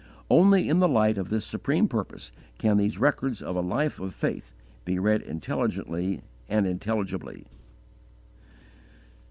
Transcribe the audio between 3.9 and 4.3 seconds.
of